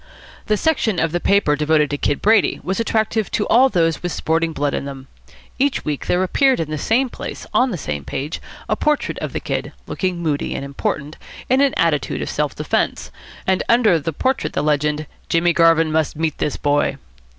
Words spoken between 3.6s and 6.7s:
those with sporting blood in them. Each week there appeared